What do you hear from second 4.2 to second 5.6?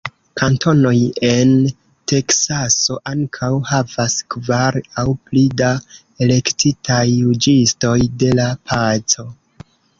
kvar aŭ pli